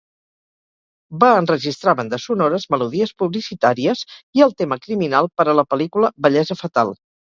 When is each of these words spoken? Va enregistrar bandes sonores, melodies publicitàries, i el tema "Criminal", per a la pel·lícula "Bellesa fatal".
Va 1.23 1.29
enregistrar 1.41 1.93
bandes 1.99 2.25
sonores, 2.31 2.67
melodies 2.77 3.13
publicitàries, 3.23 4.05
i 4.43 4.47
el 4.49 4.59
tema 4.65 4.83
"Criminal", 4.89 5.33
per 5.39 5.51
a 5.57 5.61
la 5.63 5.71
pel·lícula 5.73 6.15
"Bellesa 6.29 6.65
fatal". 6.69 6.97